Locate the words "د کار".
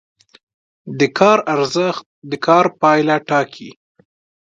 0.99-1.37, 2.29-2.65